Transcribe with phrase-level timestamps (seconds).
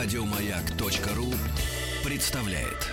[0.00, 1.26] Радиомаяк.ру
[2.08, 2.86] представляет.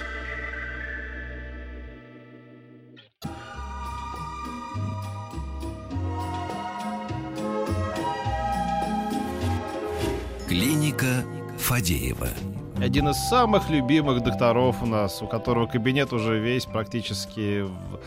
[10.47, 11.23] Клиника
[11.59, 12.29] Фадеева.
[12.77, 17.99] Один из самых любимых докторов у нас, у которого кабинет уже весь практически в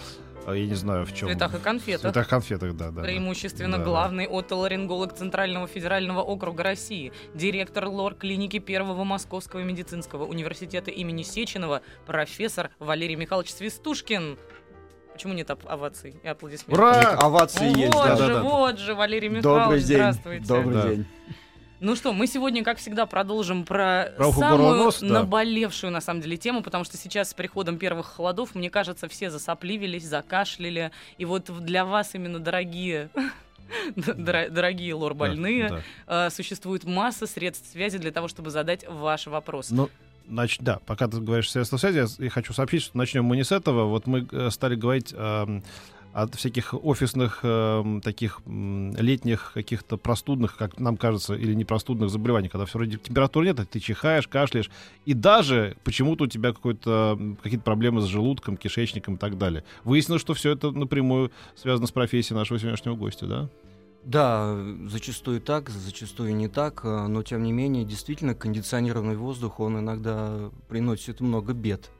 [0.55, 1.29] я не знаю в чем.
[1.29, 2.01] В цветах и конфетах.
[2.01, 3.03] В цветах и конфетах, да, да.
[3.03, 4.39] Преимущественно да, главный да.
[4.39, 13.17] отоларинголог Центрального федерального округа России, директор лор-клиники Первого Московского медицинского университета имени Сеченова, профессор Валерий
[13.17, 14.39] Михайлович Свистушкин.
[15.13, 16.79] Почему нет оваций и аплодисментов?
[16.79, 17.17] Ура!
[17.19, 18.43] Овации вот есть, же, да, да, да.
[18.43, 19.97] Вот же, Валерий Михайлович, Добрый день.
[19.97, 20.47] здравствуйте.
[20.47, 20.89] Добрый Да.
[20.89, 21.07] день.
[21.81, 25.07] Ну что, мы сегодня, как всегда, продолжим про, Про самую да.
[25.07, 29.31] наболевшую, на самом деле, тему, потому что сейчас с приходом первых холодов, мне кажется, все
[29.31, 30.91] засопливились, закашляли.
[31.19, 33.11] И вот для вас именно, дорогие
[33.97, 35.69] дор- дорогие лор-больные,
[36.07, 39.73] Да, э, существует масса средств связи для того, чтобы задать ваши вопросы.
[39.73, 39.89] Ну,
[40.29, 43.53] нач- да, пока ты говоришь средства связи, я хочу сообщить, что начнем мы не с
[43.53, 43.85] этого.
[43.85, 45.63] Вот мы э, стали говорить эм,
[46.13, 52.49] о всяких офисных, эм, таких летних каких-то простудных, как нам кажется, или не простудных заболеваний,
[52.49, 54.71] когда все вроде температуры нет, а ты чихаешь, кашляешь,
[55.05, 59.65] и даже почему-то у тебя какие-то проблемы с желудком, кишечником и так далее.
[59.85, 63.49] Выяснилось, что все это напрямую связано с профессией нашего сегодняшнего гостя, да?
[64.05, 69.81] Да, зачастую так, зачастую не так, э, но тем не менее, действительно, кондиционированный воздух, он
[69.81, 71.91] иногда приносит много бед.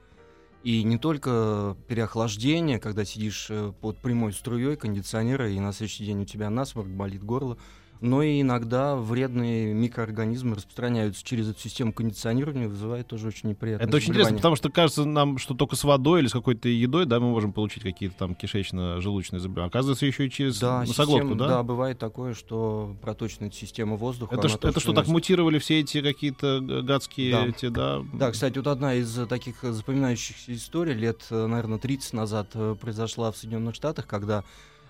[0.65, 6.23] И не только переохлаждение, когда сидишь э, под прямой струей кондиционера, и на следующий день
[6.23, 7.59] у тебя насморк, болит горло,
[8.01, 13.97] но и иногда вредные микроорганизмы распространяются через эту систему кондиционирования, вызывает тоже очень неприятные Это
[13.97, 17.21] очень интересно, потому что кажется нам, что только с водой или с какой-то едой, да,
[17.21, 19.69] мы можем получить какие-то там кишечно-желудочные заболевания.
[19.69, 21.49] Оказывается, еще и через Да, носоглотку, система- да?
[21.49, 24.35] да, бывает такое, что проточная система воздуха.
[24.35, 27.47] Это, тоже это что, так мутировали все эти какие-то гадские Да.
[27.47, 28.05] эти, да?
[28.13, 32.77] Да, кстати, вот одна из э, таких э, запоминающихся историй лет, наверное, 30 назад э,
[32.81, 34.43] произошла в Соединенных Штатах, когда э,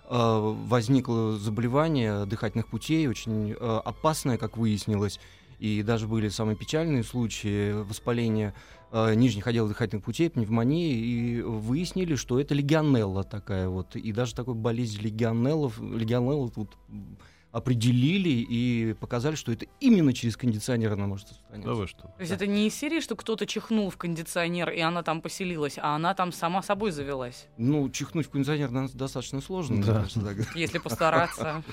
[0.08, 5.20] возникло заболевание дыхательных путей, очень э, опасное, как выяснилось,
[5.58, 8.54] и даже были самые печальные случаи воспаления
[8.90, 14.34] э, нижних отделов дыхательных путей, пневмонии, и выяснили, что это легионелла такая вот, и даже
[14.34, 16.76] такой болезнь легионеллов, легионеллу тут
[17.50, 21.74] определили и показали, что это именно через кондиционер она может Да распространяться.
[21.80, 22.02] вы что?
[22.02, 25.78] То есть это не из серии, что кто-то чихнул в кондиционер, и она там поселилась,
[25.78, 29.82] а она там сама собой завелась, Ну, чихнуть в кондиционер достаточно сложно.
[29.82, 29.94] Да.
[29.94, 31.62] кажется, если постараться.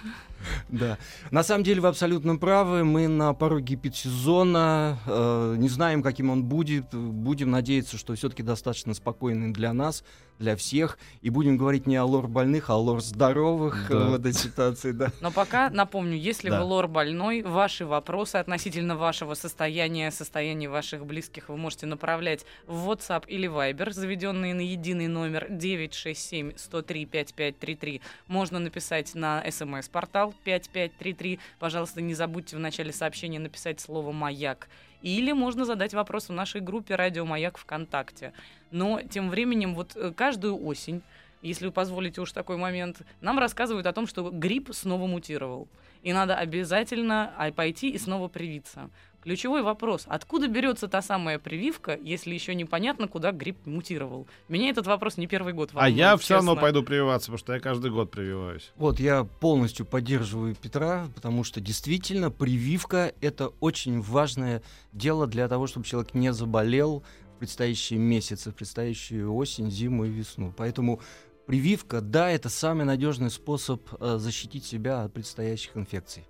[0.69, 0.97] Да.
[1.31, 2.83] На самом деле вы абсолютно правы.
[2.83, 4.99] Мы на пороге пятисезона.
[5.07, 6.93] э, не знаем, каким он будет.
[6.93, 10.03] Будем надеяться, что все-таки достаточно спокойный для нас,
[10.39, 10.97] для всех.
[11.21, 13.95] И будем говорить не о лор больных, а о лор здоровых Да.
[13.95, 14.91] э, в этой ситуации.
[14.91, 15.11] Да.
[15.21, 16.59] Но пока напомню, если Да.
[16.59, 22.89] вы лор больной, ваши вопросы относительно вашего состояния, состояния ваших близких вы можете направлять в
[22.89, 28.01] WhatsApp или Viber, заведенные на единый номер 967 103 5533.
[28.27, 31.39] Можно написать на смс-портал 5533.
[31.59, 34.67] Пожалуйста, не забудьте в начале сообщения написать слово «Маяк».
[35.05, 38.33] Или можно задать вопрос в нашей группе «Радио Маяк» ВКонтакте.
[38.71, 41.03] Но тем временем вот э, каждую осень
[41.43, 45.67] если вы позволите уж такой момент, нам рассказывают о том, что грипп снова мутировал.
[46.01, 48.89] И надо обязательно а, пойти и снова привиться.
[49.25, 54.27] Ключевой вопрос, откуда берется та самая прививка, если еще непонятно, куда грипп мутировал?
[54.49, 57.53] Меня этот вопрос не первый год А волнует, я все равно пойду прививаться, потому что
[57.55, 58.71] я каждый год прививаюсь.
[58.75, 65.65] Вот я полностью поддерживаю Петра, потому что действительно прививка это очень важное дело для того,
[65.65, 67.03] чтобы человек не заболел
[67.35, 70.53] в предстоящие месяцы, в предстоящую осень, зиму и весну.
[70.55, 71.01] Поэтому
[71.47, 76.27] прививка, да, это самый надежный способ э, защитить себя от предстоящих инфекций.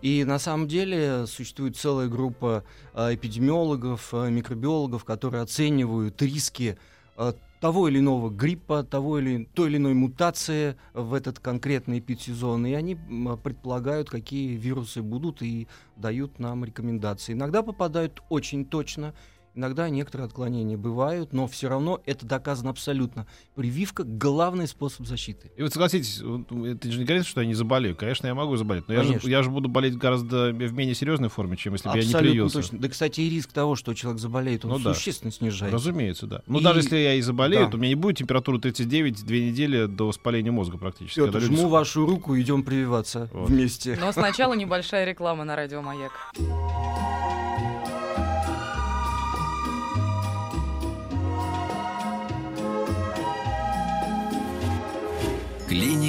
[0.00, 6.78] И на самом деле существует целая группа э, эпидемиологов, э, микробиологов, которые оценивают риски
[7.16, 12.66] э, того или иного гриппа, того или, той или иной мутации в этот конкретный эпидсезон.
[12.66, 12.96] И они
[13.42, 17.32] предполагают, какие вирусы будут и дают нам рекомендации.
[17.34, 19.14] Иногда попадают очень точно,
[19.54, 23.26] Иногда некоторые отклонения бывают, но все равно это доказано абсолютно.
[23.54, 25.50] Прививка— главный способ защиты.
[25.56, 27.94] И вот согласитесь, это же не говорится, что я не заболею.
[27.94, 31.28] Конечно, я могу заболеть, но я же, я же буду болеть гораздо в менее серьезной
[31.28, 32.54] форме, чем если бы я не абсолютно привился.
[32.62, 32.78] точно.
[32.78, 34.94] Да, кстати, и риск того, что человек заболеет, он Ну да.
[34.94, 35.70] существенно снижается.
[35.76, 36.42] Разумеется, да.
[36.46, 37.70] Ну, И- даже если я и заболею, да.
[37.72, 41.20] то у меня не будет температуры 39 две недели до воспаления мозга практически.
[41.20, 43.50] Петр, люди жму вашу руку, идем прививаться Вот.
[43.50, 43.98] вместе.
[44.00, 46.12] Но сначала небольшая реклама на радио Маяк.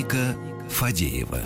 [0.03, 0.35] Клиника
[0.69, 1.39] Фадеева.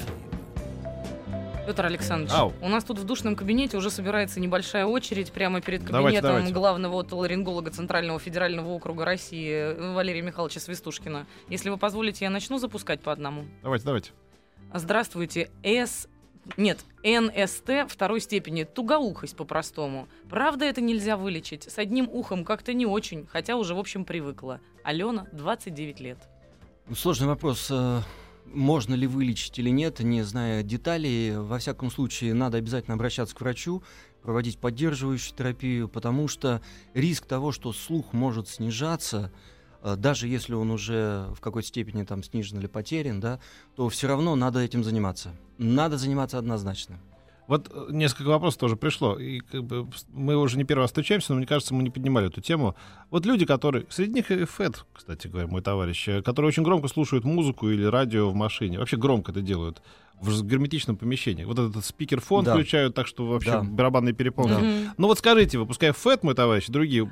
[1.68, 2.54] Петр Александрович, Ау.
[2.62, 6.54] у нас тут в душном кабинете уже собирается небольшая очередь прямо перед Давайте, кабинетом давайте.
[6.54, 11.28] главного отоларинголога Центрального федерального округа России э, Валерия Михайловича Свистушкина.
[11.50, 13.46] Если вы позволите, я начну запускать по одному.
[13.64, 14.12] Давайте, давайте.
[14.74, 16.08] Здравствуйте, С...
[16.56, 20.08] Нет, НСТ второй степени, тугоухость по-простому.
[20.30, 21.70] Правда, это нельзя вылечить?
[21.70, 24.62] С одним ухом как-то не очень, хотя уже, в общем, привыкла.
[24.84, 26.18] Алена, 29 лет.
[26.96, 27.70] Сложный вопрос.
[28.54, 31.38] Можно ли вылечить или нет, не зная деталей.
[31.38, 33.84] Во всяком случае, надо обязательно обращаться к врачу,
[34.22, 36.62] проводить поддерживающую терапию, потому что
[36.94, 39.32] риск того, что слух может снижаться,
[39.84, 43.40] э, даже если он уже в какой-то степени там снижен или потерян, да,
[43.76, 45.36] то все равно надо этим заниматься.
[45.58, 47.00] Надо заниматься однозначно.
[47.48, 49.18] Вот э, несколько вопросов тоже пришло.
[49.18, 52.28] И как бы мы уже не первый раз встречаемся, но мне кажется, мы не поднимали
[52.28, 52.76] эту тему.
[53.10, 53.86] Вот люди, которые...
[53.90, 57.84] Среди них и Фэд, кстати говоря, мой товарищ, э, которые очень громко слушают музыку или
[57.84, 58.80] радио в машине.
[58.80, 59.82] Вообще громко это делают
[60.20, 61.44] в герметичном помещении.
[61.44, 62.54] Вот этот спикерфон Да.
[62.54, 63.64] включают так, что вообще Да.
[63.64, 64.50] барабанные перепонки.
[64.52, 64.94] Да.
[64.98, 67.08] Ну вот скажите, выпуская ФЭД, мой товарищ, другие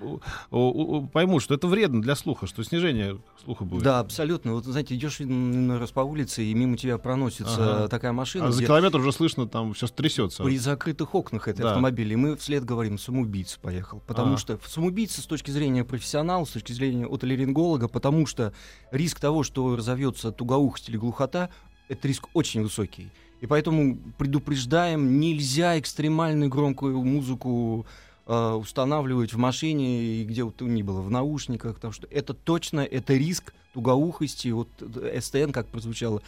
[0.50, 3.84] поймут, что это вредно для слуха, что снижение слуха будет.
[3.84, 4.54] Да, абсолютно.
[4.54, 7.88] Вот, знаете, идешь раз по улице, и мимо тебя проносится Ага.
[7.90, 10.44] такая машина, А за километр уже слышно, там все трясется.
[10.44, 11.70] при закрытых окнах этой Да.
[11.70, 12.14] автомобиля.
[12.14, 14.02] И мы вслед говорим, самоубийца поехал.
[14.08, 14.38] Потому Ага.
[14.38, 18.54] что самоубийца с точки зрения профессионала, с точки зрения отолеринголога, потому что
[18.92, 21.50] риск того, что разовьется тугоухость или глухота,
[21.88, 23.10] это риск очень высокий.
[23.42, 27.86] И поэтому предупреждаем, нельзя экстремально громкую музыку
[28.26, 32.34] э, устанавливать в машине и где вот то ни было, в наушниках, потому что это
[32.34, 36.22] точно, это риск тугоухости, вот э, СТН, как прозвучало,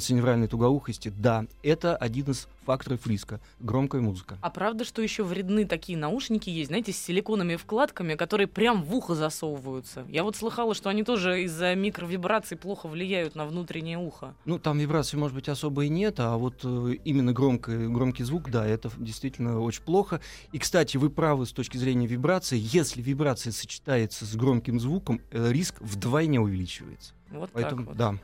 [0.00, 4.38] сенсиневральной тугоухости, да, это один из факторов риска, громкая музыка.
[4.40, 8.94] А правда, что еще вредны такие наушники есть, знаете, с силиконовыми вкладками, которые прям в
[8.94, 10.04] ухо засовываются?
[10.08, 14.34] Я вот слыхала, что они тоже из-за микровибраций плохо влияют на внутреннее ухо.
[14.44, 18.50] Ну, там вибрации, может быть, особо и нет, а вот э, именно громкий, громкий звук,
[18.50, 20.20] да, это действительно очень плохо.
[20.52, 22.58] И, кстати, вы правы с точки зрения вибрации.
[22.60, 27.14] Если вибрация сочетается с громким звуком, э, риск вдвойне увеличивается.
[27.30, 27.96] Вот Поэтому, так вот.
[27.96, 28.18] да.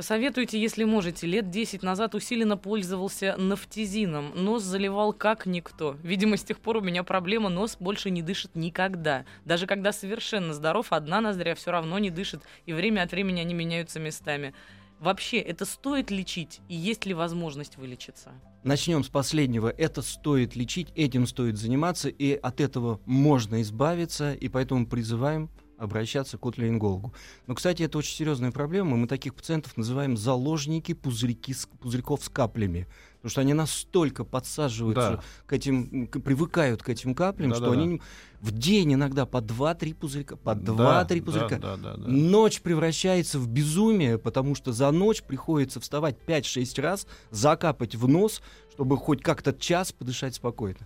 [0.00, 1.26] Посоветуйте, если можете.
[1.26, 4.32] Лет 10 назад усиленно пользовался нафтизином.
[4.34, 5.94] Нос заливал как никто.
[6.02, 9.26] Видимо, с тех пор у меня проблема, нос больше не дышит никогда.
[9.44, 13.52] Даже когда совершенно здоров, одна ноздря все равно не дышит, и время от времени они
[13.52, 14.54] меняются местами.
[15.00, 16.60] Вообще, это стоит лечить?
[16.70, 18.30] И есть ли возможность вылечиться?
[18.64, 19.68] Начнем с последнего.
[19.68, 25.50] Это стоит лечить, этим стоит заниматься, и от этого можно избавиться, и поэтому призываем
[25.80, 27.12] обращаться к отларингологу.
[27.46, 28.96] Но, кстати, это очень серьезная проблема.
[28.96, 32.86] Мы таких пациентов называем заложники пузырьки пузырьков с каплями.
[33.20, 35.22] Потому что они настолько подсаживаются Да.
[35.46, 37.80] к этим, к- привыкают к этим каплям, что Да-да-да.
[37.82, 38.00] они не-
[38.40, 41.58] в день иногда по 2-3 пузырька, по 2-3 пузырька.
[41.58, 42.08] Да, да, да, да.
[42.08, 48.40] Ночь превращается в безумие, потому что за ночь приходится вставать 5-6 раз, закапать в нос,
[48.72, 50.78] чтобы хоть как-то час подышать спокойно.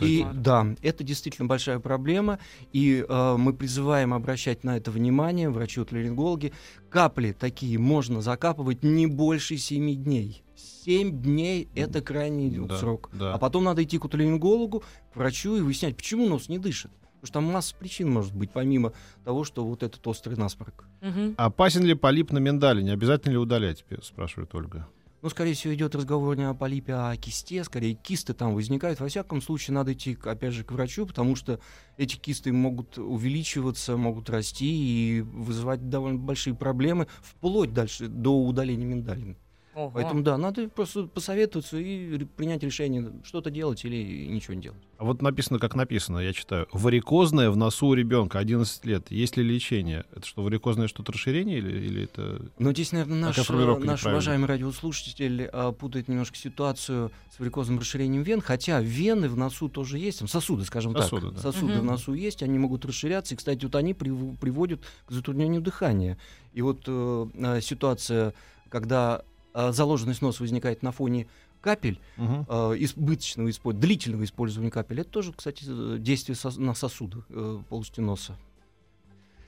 [0.00, 2.38] И- да, это действительно большая проблема,
[2.72, 6.54] и э, мы призываем обращать на это внимание, врачи-отларингологи.
[6.88, 10.42] Капли такие можно закапывать не больше 7 дней.
[10.84, 13.10] 7 дней— это крайний Да, срок.
[13.12, 13.34] да.
[13.34, 14.82] А потом надо идти к отларингологу,
[15.12, 16.90] к врачу и выяснять, почему нос не дышит.
[17.20, 18.92] Потому что там масса причин может быть, помимо
[19.24, 20.84] того, что вот этот острый насморк.
[21.00, 21.34] Мгм.
[21.36, 22.92] Опасен ли полип на миндалине?
[22.92, 23.84] Обязательно ли удалять?
[24.02, 24.88] Спрашивает Ольга.
[25.22, 27.62] Ну, скорее всего, идет разговор не о полипе, а о кисте.
[27.62, 28.98] Скорее, кисты там возникают.
[28.98, 31.60] Во всяком случае, надо идти, к- опять же, к врачу, потому что
[31.96, 38.84] эти кисты могут увеличиваться, могут расти и вызывать довольно большие проблемы, вплоть дальше до удаления
[38.84, 39.36] миндалин.
[39.74, 39.90] Ого.
[39.94, 44.82] Поэтому, да, надо просто посоветоваться и принять решение, что-то делать или ничего не делать.
[44.98, 46.68] А вот написано, как написано, я читаю.
[46.72, 49.10] Варикозное в носу у ребенка 11 лет.
[49.10, 50.04] Есть ли лечение?
[50.14, 52.50] Это что, варикозное что-то расширение или, или это...
[52.58, 58.22] Но здесь, наверное, наш, формулировка наш уважаемый радиослушатель а, путает немножко ситуацию с варикозным расширением
[58.22, 61.36] вен, хотя вены в носу тоже есть, там сосуды, скажем Сосуды, так.
[61.36, 61.40] да.
[61.40, 61.80] Сосуды Мгм.
[61.80, 66.18] в носу есть, они могут расширяться, и, кстати, вот они прив- приводят к затруднению дыхания.
[66.52, 68.34] И вот э, а, ситуация,
[68.68, 69.22] когда
[69.54, 71.26] а, заложенность носа возникает на фоне
[71.60, 72.46] капель, Мгм.
[72.48, 77.60] э, избыточного, испо- длительного использования капель, это тоже, кстати, э, действие сос- на сосуды э,
[77.68, 78.36] полости носа.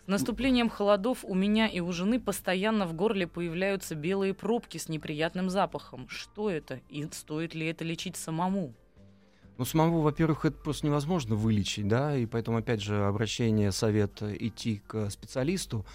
[0.04, 4.88] С наступлением холодов у меня и у жены постоянно в горле появляются белые пробки с
[4.90, 6.06] неприятным запахом.
[6.08, 6.80] Что это?
[6.90, 8.74] И стоит ли это лечить самому?
[9.56, 14.36] Ну, самого, во-первых, это просто невозможно вылечить, да, и поэтому, опять же, обращение, совет э,
[14.38, 15.86] идти к специалисту.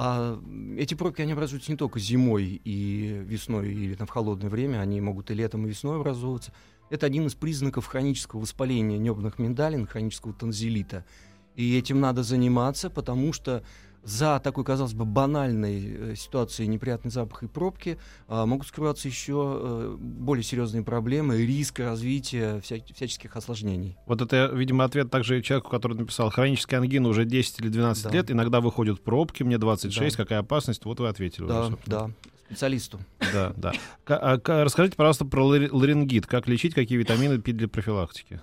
[0.00, 0.40] А
[0.76, 5.00] эти пробки, они образуются не только зимой и весной, или там, в холодное время, они
[5.00, 6.52] могут и летом, и весной образовываться.
[6.88, 11.04] Это один из признаков хронического воспаления небных миндалин, хронического танзелита.
[11.56, 13.64] И этим надо заниматься, потому что
[14.08, 17.98] за такой, казалось бы, банальной э, ситуацией неприятный запах и пробки
[18.28, 23.96] э, могут скрываться еще э, более серьезные проблемы, риск развития вся, всяческих осложнений.
[24.06, 28.10] Вот это, видимо, ответ также человеку, который написал, хроническая ангина уже 10 или 12 Да.
[28.10, 30.22] лет, иногда выходят пробки, мне 26, Да.
[30.22, 31.44] какая опасность, вот вы ответили.
[31.44, 31.98] уже, Да, собственно.
[31.98, 32.10] да,
[32.46, 32.98] специалисту.
[33.32, 33.72] Да, да.
[34.06, 36.26] А ка- расскажите, пожалуйста, про лари- ларингит.
[36.26, 38.40] Как лечить, какие витамины пить для профилактики?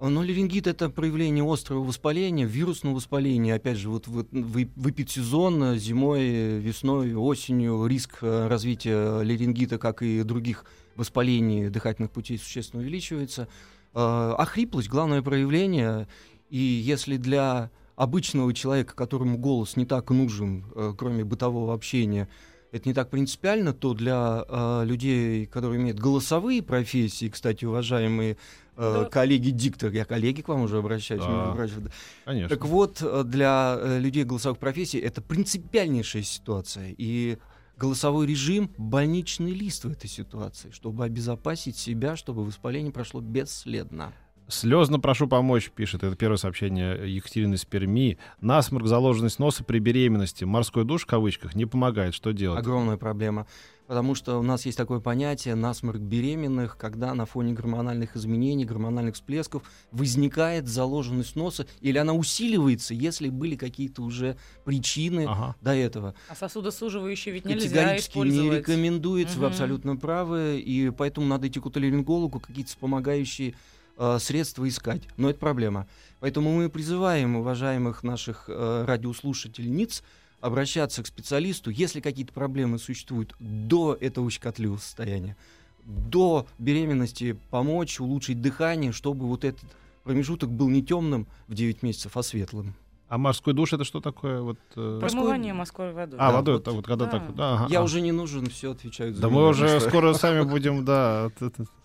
[0.00, 3.54] Но ларингит это проявление острого воспаления, вирусного воспаления.
[3.54, 8.96] Опять же, вот в, в, в эпидсезон э, зимой, э, весной, осенью риск э, развития
[8.96, 13.48] ларингита, как и других воспалений дыхательных путей, существенно увеличивается.
[13.92, 16.06] Э, А хриплость главное проявление.
[16.48, 22.28] И если для обычного человека, которому голос не так нужен, э, кроме бытового общения,
[22.70, 28.36] это не так принципиально, то для э, людей, которые имеют голосовые профессии, кстати, уважаемые
[28.76, 29.04] э, Да.
[29.06, 31.52] коллеги-дикторы, я коллеги к вам уже обращаюсь, Да.
[31.54, 31.90] прочим, да.
[32.24, 32.48] Конечно.
[32.48, 36.94] Так вот, э, для э, людей голосовых профессий это принципиальнейшая ситуация.
[36.96, 37.38] И
[37.76, 44.12] голосовой режим— больничный лист в этой ситуации, чтобы обезопасить себя, чтобы воспаление прошло бесследно.
[44.48, 46.02] Слезно прошу помочь, пишет.
[46.02, 48.16] Это первое сообщение Екатерины из Перми.
[48.40, 50.44] Насморк, заложенность носа при беременности.
[50.44, 52.14] Морской душ, в кавычках, не помогает.
[52.14, 52.58] Что делать?
[52.58, 53.46] Огромная проблема.
[53.86, 59.14] Потому что у нас есть такое понятие насморк беременных, когда на фоне гормональных изменений, гормональных
[59.14, 59.62] всплесков
[59.92, 65.56] возникает заложенность носа, или она усиливается, если были какие-то уже причины Ага.
[65.62, 66.14] до этого.
[66.28, 69.52] А сосудосуживающие ведь нельзя Категорически не рекомендуется, вы Мгм.
[69.52, 73.54] абсолютно правы, и поэтому надо идти к отоларингологу, какие-то вспомогающие
[73.98, 75.02] э, средства искать.
[75.16, 75.86] Но это проблема.
[76.20, 80.02] Поэтому мы призываем уважаемых наших э, радиослушательниц
[80.40, 85.36] обращаться к специалисту, если какие-то проблемы существуют до этого щекотливого состояния,
[85.84, 89.64] до беременности помочь, улучшить дыхание, чтобы вот этот
[90.04, 92.74] промежуток был не темным в 9 месяцев, а светлым.
[93.08, 94.40] А морской душ это что такое?
[94.42, 96.18] Вот, э, Промывание морской водой.
[96.20, 96.64] А, да, водой, вот.
[96.64, 97.10] так вот, когда Да.
[97.10, 97.36] так вот.
[97.36, 97.82] да, ага, Я а.
[97.82, 99.38] уже не нужен, все отвечают за Да меня.
[99.38, 101.30] мы уже Что- скоро сами будем, да.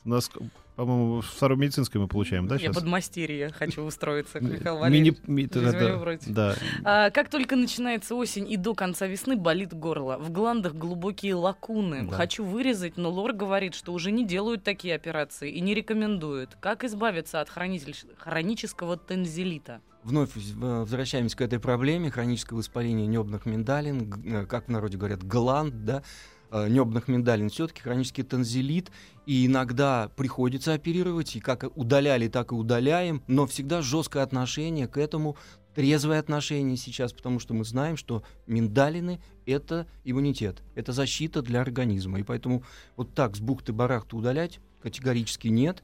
[0.03, 0.29] Нас,
[0.75, 2.75] по-моему, второй медицинской мы получаем, да, Я сейчас?
[2.75, 6.55] подмастерье хочу устроиться, к Михаилу Мини, да, да.
[6.83, 10.17] А, как только начинается осень и до конца весны болит горло.
[10.17, 12.05] В гландах глубокие лакуны.
[12.09, 12.17] Да.
[12.17, 16.57] Хочу вырезать, но лор говорит, что уже не делают такие операции и не рекомендуют.
[16.59, 19.79] Как избавиться от хронического тензилита?
[20.03, 25.24] Вновь в- возвращаемся к этой проблеме хронического воспаления небных миндалин, э, как в народе говорят,
[25.24, 26.03] гланд, да,
[26.51, 28.91] э, небных миндалин, все-таки хронический танзелит,
[29.25, 34.98] и иногда приходится оперировать, и как удаляли, так и удаляем, но всегда жесткое отношение к
[34.98, 35.38] этому,
[35.74, 42.19] трезвое отношение сейчас, потому что мы знаем, что миндалины— это иммунитет, это защита для организма,
[42.19, 42.63] и поэтому
[42.95, 45.81] вот так с бухты-барахты удалять категорически нет,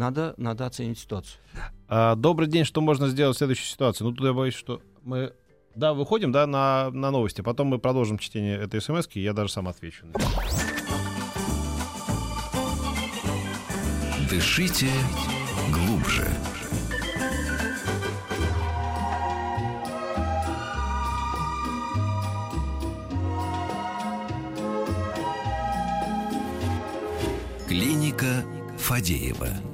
[0.00, 1.38] надо, надо оценить ситуацию.
[1.86, 4.02] А, добрый день, что можно сделать в следующей ситуации?
[4.02, 5.34] Ну, тут я боюсь, что мы...
[5.76, 7.42] Да, выходим, да, на, на новости.
[7.42, 10.06] Потом мы продолжим чтение этой смс и я даже сам отвечу.
[14.28, 14.88] Дышите
[15.70, 16.26] глубже.
[27.68, 28.44] Клиника
[28.78, 29.69] Фадеева.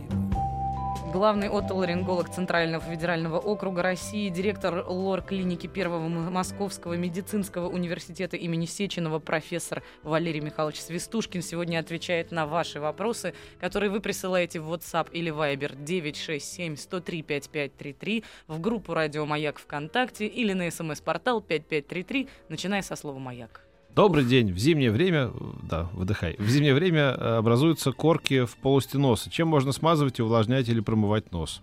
[1.16, 9.82] Главный отоларинголог Центрального федерального округа России, директор лор-клиники Первого Московского медицинского университета имени Сеченова профессор
[10.02, 15.74] Валерий Михайлович Свистушкин сегодня отвечает на ваши вопросы, которые вы присылаете в WhatsApp или Viber
[15.82, 23.65] 967-103-5533, в группу «Радио Маяк» ВКонтакте или на смс-портал 5533, начиная со слова «Маяк».
[23.96, 24.52] Добрый день.
[24.52, 26.36] В зимнее время, э, да, выдыхай.
[26.38, 29.30] В зимнее время э, образуются корки в полости носа.
[29.30, 31.62] Чем можно смазывать и увлажнять или промывать нос?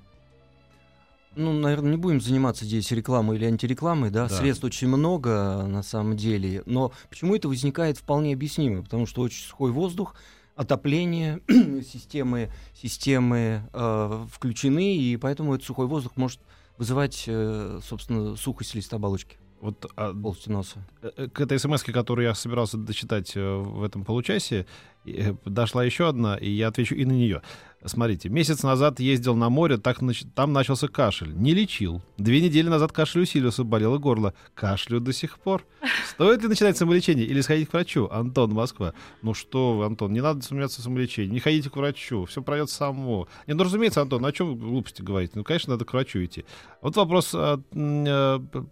[1.36, 4.28] Ну, наверное, не будем заниматься здесь рекламой или антирекламой, да?
[4.28, 4.36] Да.
[4.36, 6.63] Средств очень много на самом деле.
[6.66, 8.82] Но почему это возникает вполне объяснимо?
[8.82, 10.16] Потому что очень сухой воздух,
[10.56, 16.40] отопление, системы, системы э, включены, и поэтому этот сухой воздух может
[16.80, 20.86] вызывать, э, собственно, сухость листа оболочки Вот а, полости носа.
[21.01, 24.65] э, к этой смс, которую я собирался дочитать э, в этом получасе,
[25.05, 27.41] э, дошла еще одна, и я отвечу и на нее.
[27.86, 31.34] Смотрите, месяц назад ездил на море, так нач- там начался кашель.
[31.34, 32.01] Не лечил.
[32.17, 34.34] Две недели назад кашель усилился, болело горло.
[34.53, 35.65] Кашлю до сих пор.
[36.10, 38.10] Стоит ли начинать самолечение или сходить к врачу?
[38.12, 38.93] Антон, Москва.
[39.22, 41.32] Ну что вы, Антон, не надо сомневаться в самолечении.
[41.32, 43.29] Не ходите к врачу, все пройдет само.
[43.48, 45.34] Не, ну разумеется, Антон, о чем глупости говорите?
[45.36, 46.43] Ну, конечно, надо к врачу идти.
[46.82, 47.32] Вот вопрос.
[47.34, 48.65] а, э, п-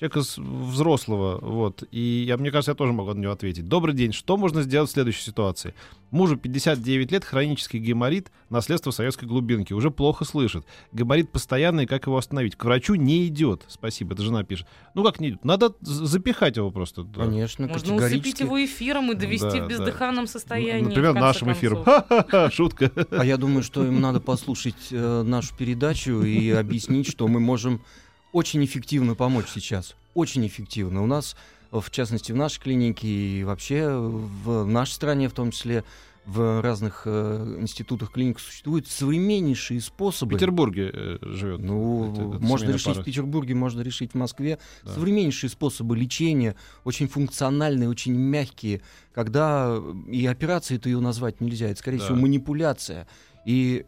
[0.00, 3.68] человека взрослого, вот, и я, мне кажется, я тоже могу на него ответить.
[3.68, 5.74] Добрый день, что можно сделать в следующей ситуации?
[6.10, 10.64] Мужу 59 лет, хронический геморрит, наследство советской глубинки, уже плохо слышит.
[10.92, 12.56] Геморрит постоянный, как его остановить?
[12.56, 14.66] К врачу не идет, спасибо, это жена пишет.
[14.94, 15.44] Ну как не идет?
[15.44, 17.02] Надо запихать его просто.
[17.04, 17.26] да.
[17.26, 19.66] Конечно, Можно усыпить его эфиром и довести Да, в да.
[19.68, 20.86] бездыханном состоянии.
[20.86, 21.84] Например, нашим эфиром.
[21.84, 22.06] концов.
[22.08, 22.90] Ха-ха-ха, Шутка.
[23.10, 27.82] А я думаю, что им надо послушать э, нашу передачу и объяснить, что мы можем
[28.32, 29.94] очень эффективно помочь сейчас.
[30.14, 31.02] Очень эффективно.
[31.02, 31.36] У нас,
[31.70, 35.84] в частности, в нашей клинике и вообще в нашей стране, в том числе
[36.26, 40.34] в разных э, институтах клиник, существуют современнейшие В способы.
[40.34, 41.60] Петербурге э, живет.
[41.60, 43.02] Ну, Это- это можно решить пара.
[43.02, 44.58] в Петербурге, можно решить в Москве.
[44.84, 44.92] Да.
[44.94, 48.82] Современнейшие способы лечения, очень функциональные, очень мягкие,
[49.14, 52.04] когда э, и операцией-то ее назвать нельзя, это, скорее Да.
[52.04, 53.08] всего, манипуляция.
[53.46, 53.86] И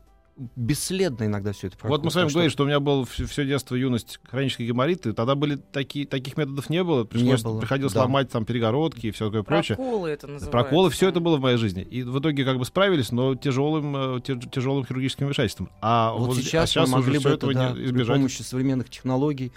[0.56, 1.98] бесследно иногда все это проходит.
[1.98, 5.12] Вот мы с вами говорили, что у меня был все детство, юность, хронический геморрит, и
[5.12, 7.04] тогда были такие, таких методов не было.
[7.04, 8.02] Пришлось, было, приходилось да.
[8.02, 9.76] ломать там перегородки и все такое прочее.
[9.76, 10.50] Проколы это называется.
[10.50, 11.82] Проколы, все это было в моей жизни.
[11.82, 15.70] И в итоге как бы справились, но тяжелым, э, тя- тяжелым хирургическим вмешательством.
[15.80, 17.84] А Вот вот сейчас, а сейчас мы могли уже бы это, этого да, не при
[17.86, 18.16] избежать.
[18.16, 19.52] помощи современных технологий,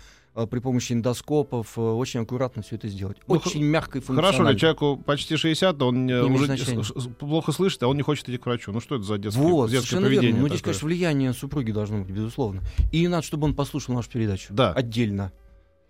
[0.46, 3.18] при помощи эндоскопов, э, очень аккуратно все это сделать.
[3.28, 4.50] Ну, очень мягко и Хорошо, функционально.
[4.54, 6.84] ли человеку почти 60, он э, Не имеет уже значения.
[7.20, 8.72] плохо слышит, а он не хочет идти к врачу.
[8.74, 10.32] Ну что это за детское, Вот, детское совершенно поведение?
[10.32, 10.42] верно.
[10.42, 12.62] Ну, здесь, конечно, влияние супруги должно быть, безусловно.
[12.92, 14.54] И надо, чтобы он послушал нашу передачу.
[14.54, 14.74] Да.
[14.74, 15.32] Отдельно.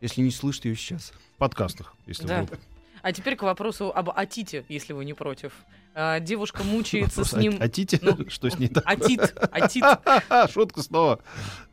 [0.02, 1.12] Если не слышит ее сейчас.
[1.36, 2.44] В подкастах, если Да.
[2.44, 2.60] вдруг.
[3.02, 5.54] А теперь к вопросу об атите, если вы не против.
[5.94, 7.58] А, девушка мучается Вопрос, с ним...
[7.60, 8.00] Атите?
[8.02, 8.84] Ну, Что с ней так?
[8.86, 9.84] Атит, атит.
[10.52, 11.20] Шутка снова.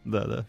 [0.04, 0.46] Да, да.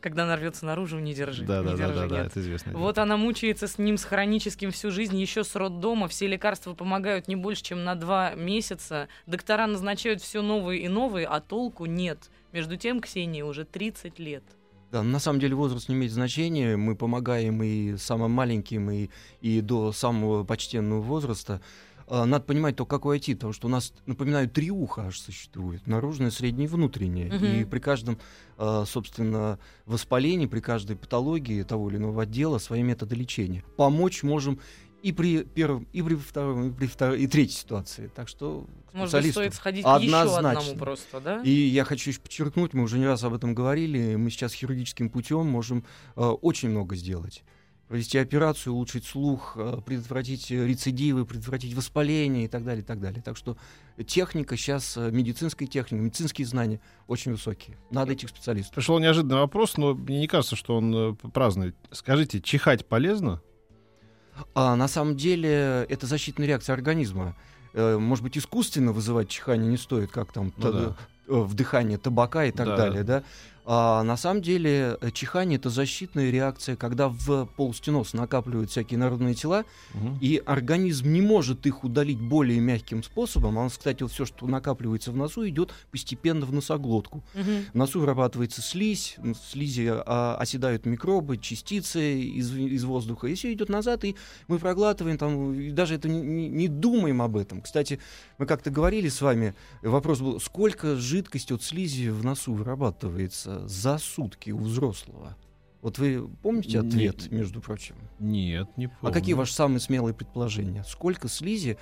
[0.00, 1.44] Когда она рвется наружу, не держи.
[1.44, 2.26] Да, да, не да, держи, да, да, нет.
[2.26, 2.72] это известно.
[2.72, 6.08] Вот она мучается с ним с хроническим всю жизнь, еще с роддома.
[6.08, 9.08] Все лекарства помогают не больше, чем на два месяца.
[9.26, 12.30] Доктора назначают все новые и новые, а толку нет.
[12.52, 14.44] Между тем, Ксении уже 30 лет.
[14.90, 16.76] Да, на самом деле возраст не имеет значения.
[16.76, 19.08] Мы помогаем и самым маленьким, и,
[19.40, 21.60] и до самого почтенного возраста.
[22.10, 25.86] А, Надо понимать то, какой IT, потому что у нас, напоминаю, три уха аж существует.
[25.86, 27.32] Наружное, среднее и внутреннее.
[27.32, 27.44] Мгм.
[27.46, 28.18] И при каждом,
[28.58, 33.62] а, собственно, воспалении, при каждой патологии того или иного отдела свои методы лечения.
[33.76, 34.58] Помочь можем
[35.02, 38.10] и при первом, и при втором, и при второй, и третьей ситуации.
[38.14, 40.50] Так что Может стоит сходить к еще Однозначно.
[40.50, 41.42] одному просто, да?
[41.42, 45.08] И я хочу еще подчеркнуть, мы уже не раз об этом говорили, мы сейчас хирургическим
[45.08, 45.84] путем можем
[46.16, 47.44] э, очень много сделать.
[47.90, 53.20] Провести операцию, улучшить слух, э, предотвратить рецидивы, предотвратить воспаление и так далее, и так далее.
[53.20, 53.56] Так что
[54.06, 57.76] техника сейчас, э, медицинская техника, медицинские знания очень высокие.
[57.90, 58.72] Надо идти к специалисту.
[58.76, 61.74] Пришел неожиданный вопрос, но мне не кажется, что он э, праздный.
[61.90, 63.42] Скажите, чихать полезно?
[64.54, 67.34] А на самом деле это защитная реакция организма.
[67.74, 70.96] Может быть, искусственно вызывать чихание не стоит, как там Ну да.
[71.26, 72.76] вдыхание табака и так Да.
[72.76, 73.24] далее, да?
[73.64, 78.98] А на самом деле э, чихание это защитная реакция, когда в полости носа накапливают всякие
[78.98, 80.18] народные тела, Мгм.
[80.20, 83.58] и организм не может их удалить более мягким способом.
[83.58, 87.22] А у нас, кстати, вот все, что накапливается в носу, идет постепенно в носоглотку.
[87.34, 87.64] Мгм.
[87.72, 93.52] В носу вырабатывается слизь, в слизи а, оседают микробы, частицы из, из воздуха, и все
[93.52, 94.16] идет назад, и
[94.48, 97.60] мы проглатываем там, и даже это не, не- не думаем об этом.
[97.60, 98.00] Кстати,
[98.38, 103.98] мы как-то говорили с вами, вопрос был, сколько жидкости от слизи в носу вырабатывается за
[103.98, 105.36] сутки у взрослого?
[105.82, 107.96] Вот вы помните Не- ответ, между прочим?
[108.18, 108.98] Нет, не помню.
[109.02, 110.84] А какие ваши самые смелые предположения?
[110.86, 111.78] Сколько слизи?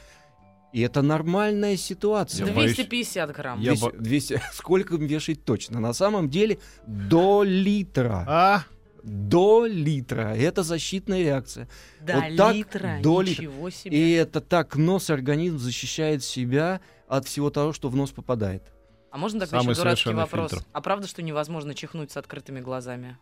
[0.72, 2.46] И это нормальная ситуация.
[2.46, 3.60] Я боюсь- 250 грамм.
[3.60, 5.80] Я 200, бо- 200 сколько вешать точно?
[5.80, 8.24] На самом деле до литра.
[8.28, 8.62] А?
[9.02, 10.34] До литра.
[10.36, 11.68] Это защитная реакция.
[12.00, 12.98] До вот так, литра.
[13.02, 13.42] до литра.
[13.42, 13.96] Ничего себе.
[13.96, 18.62] И это так нос организм защищает себя от всего того, что в нос попадает.
[19.10, 20.50] А можно тогда Самый еще дурацкий вопрос?
[20.50, 20.64] фильтр.
[20.72, 23.16] А правда, что невозможно чихнуть с открытыми глазами?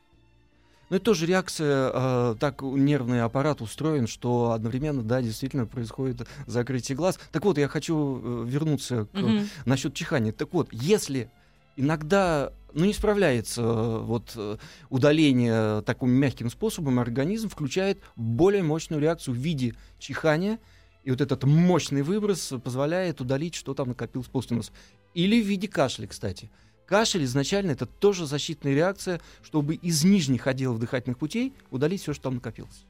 [0.88, 6.94] Ну, это тоже реакция, э, так нервный аппарат устроен, что одновременно, да, действительно происходит закрытие
[6.96, 7.18] глаз.
[7.32, 9.48] Так вот, я хочу э, вернуться к Мгм.
[9.64, 10.32] насчет чихания.
[10.32, 11.28] Так вот, если
[11.76, 19.00] иногда ну, не справляется э, вот, э, удаление таким мягким способом, организм включает более мощную
[19.02, 20.60] реакцию в виде чихания,
[21.02, 24.72] и вот этот мощный выброс позволяет удалить, что там накопилось после носа.
[25.16, 26.50] Или в виде кашля, кстати.
[26.86, 32.24] Кашель изначально это тоже защитная реакция, чтобы из нижних отделов дыхательных путей удалить все, что
[32.24, 32.84] там накопилось.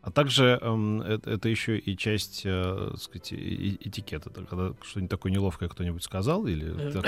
[0.00, 4.30] А также эм, это, это еще и часть, э, так сказать, этикета.
[4.30, 6.90] Когда что-нибудь такое неловкое кто-нибудь сказал или...
[6.92, 7.04] так-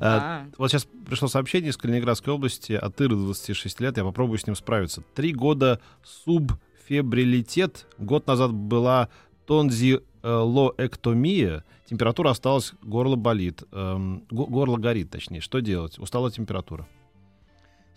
[0.00, 3.96] А, Вот сейчас пришло сообщение из Калининградской области от Иры, 26 лет.
[3.98, 5.02] Я попробую с ним справиться.
[5.14, 7.86] Три года субфебрилитет.
[7.98, 9.08] Год назад была
[9.46, 11.64] тонзилоэктомия.
[11.86, 13.62] Температура осталась, горло болит.
[13.72, 15.40] Эм, го- горло горит, точнее.
[15.40, 15.98] Что делать?
[15.98, 16.86] Устала температура.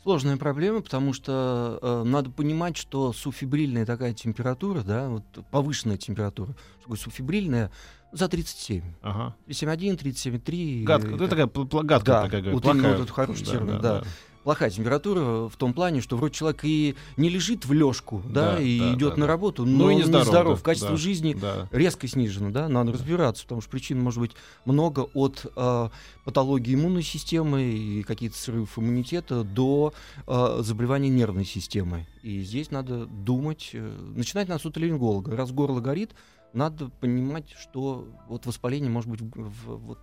[0.03, 6.55] Сложная проблема, потому что э, надо понимать, что суфибрильная такая температура, да, вот повышенная температура,
[6.85, 7.71] что суфибрильная,
[8.13, 8.83] за 37.
[9.01, 9.35] Ага.
[9.47, 10.83] 37,1, 37,3.
[10.83, 11.15] Гадко.
[11.15, 11.29] Это так.
[11.29, 11.47] такая
[11.83, 12.91] гадкая Да, такая, вот именно плохая.
[12.93, 14.03] вот этот хороший термин, да.
[14.47, 18.61] Плохая температура в том плане, что вроде человек и не лежит в лёжку, да, Да,
[18.61, 19.27] и да, идет да, на да.
[19.27, 20.95] работу, Ну но и не здоров, да, Качество да.
[20.95, 21.67] жизни Да.
[21.73, 24.31] резко снижено, да, надо разбираться, потому что причин может быть
[24.63, 25.89] много от э,
[26.23, 29.93] патологии иммунной системы и какие-то срывов иммунитета до
[30.25, 32.07] э, заболеваний нервной системы.
[32.23, 35.35] И здесь надо думать, э, начинать надо с отоларинголога.
[35.35, 36.11] Раз горло горит,
[36.53, 39.99] надо понимать, что вот воспаление может быть в- в- вот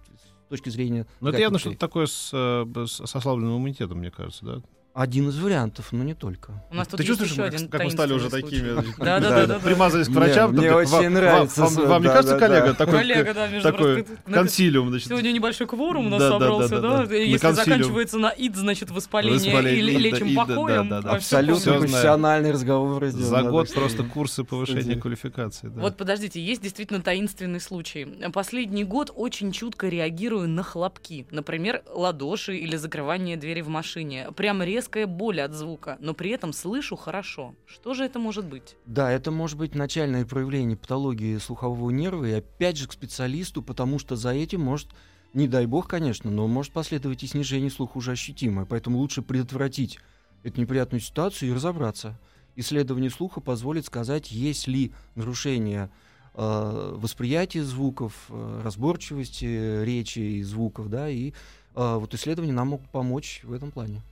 [0.56, 1.06] точки зрения...
[1.20, 4.62] Но это явно что-то такое э, с с ослабленным иммунитетом, мне кажется, да?
[4.94, 6.52] Один из вариантов, но не только.
[6.70, 8.84] У нас тут Ты есть чувствуешь, еще как, один как мы стали уже таинственный такими?
[8.84, 9.04] случай.
[9.04, 9.58] Да, да, да.
[9.58, 10.52] Примазались к врачам.
[10.52, 16.22] мне очень вам- нравится Вам, не кажется, коллега, такой, консилиум, Сегодня небольшой кворум у нас
[16.22, 20.92] собрался, да, Если заканчивается на ид, значит воспаление, или лечим покоем.
[20.92, 23.04] Абсолютно профессиональный разговор.
[23.06, 25.68] за год просто курсы повышения квалификации.
[25.74, 28.06] Вот подождите, есть действительно таинственный случай.
[28.32, 31.26] Последний год очень чутко реагирую на хлопки.
[31.32, 34.28] Например, ладоши или закрывание двери в машине.
[34.36, 37.54] Прям резкая боль от звука, но при этом слышу хорошо.
[37.64, 38.76] Что же это может быть?
[38.84, 43.98] Да, это может быть начальное проявление патологии слухового нерва, и опять же к специалисту, потому
[43.98, 44.88] что за этим может,
[45.32, 50.00] не дай бог, конечно, но может последовать и снижение слуха уже ощутимое, поэтому лучше предотвратить
[50.42, 52.20] эту неприятную ситуацию и разобраться.
[52.54, 55.90] Исследование слуха позволит сказать, есть ли нарушение
[56.34, 61.32] э, восприятия звуков, э, разборчивости речи и звуков, да, и э,
[61.74, 64.02] вот исследования нам могут помочь в этом плане.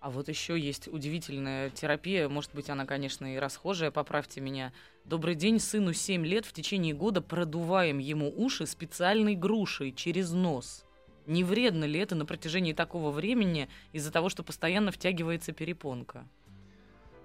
[0.00, 4.72] А вот еще есть удивительная терапия, может быть, она, конечно, и расхожая, поправьте меня.
[5.04, 10.84] Добрый день, сыну 7 лет, в течение года продуваем ему уши специальной грушей через нос.
[11.26, 16.28] Не вредно ли это на протяжении такого времени из-за того, что постоянно втягивается перепонка?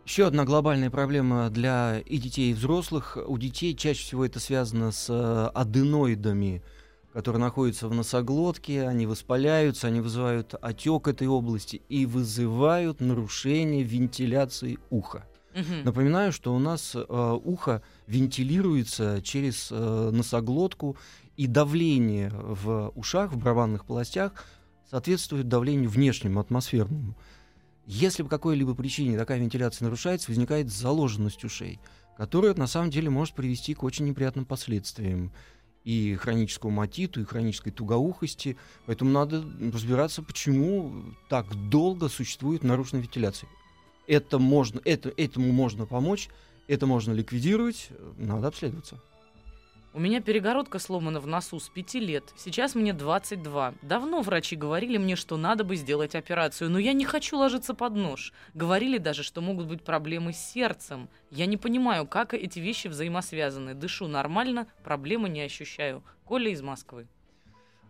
[0.03, 3.17] Еще одна глобальная проблема для и детей, и взрослых.
[3.25, 6.63] У детей чаще всего это связано с э, аденоидами,
[7.13, 14.79] которые находятся в носоглотке, они воспаляются, они вызывают отек этой области и вызывают нарушение вентиляции
[14.89, 15.25] уха.
[15.53, 15.83] Мгм.
[15.83, 20.97] Напоминаю, что у нас э, ухо вентилируется через э, носоглотку,
[21.37, 24.45] и давление в ушах, в барабанных полостях
[24.89, 27.15] соответствует давлению внешнему, атмосферному.
[27.85, 31.79] Если по какой-либо причине такая вентиляция нарушается, возникает заложенность ушей,
[32.17, 35.31] которая на самом деле может привести к очень неприятным последствиям
[35.83, 38.57] и хроническому матиту, и хронической тугоухости.
[38.85, 39.43] Поэтому надо
[39.73, 43.49] разбираться, почему так долго существует нарушенная вентиляция.
[44.07, 46.29] Это можно, это, этому можно помочь,
[46.67, 48.99] это можно ликвидировать, надо обследоваться.
[49.95, 52.33] У меня перегородка сломана в носу с 5 лет.
[52.35, 53.75] Сейчас мне 22.
[53.83, 57.93] Давно врачи говорили мне, что надо бы сделать операцию, но я не хочу ложиться под
[57.93, 58.33] нож.
[58.55, 61.09] Говорили даже, что могут быть проблемы с сердцем.
[61.29, 63.75] Я не понимаю, как эти вещи взаимосвязаны.
[63.75, 66.03] Дышу нормально, проблемы не ощущаю.
[66.25, 67.07] Коля из Москвы.